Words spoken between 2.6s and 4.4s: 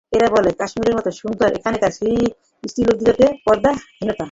স্ত্রীলোকদিগের পর্দা-হীনতা।